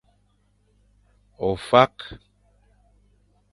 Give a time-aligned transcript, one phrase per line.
[1.47, 1.97] Ofak.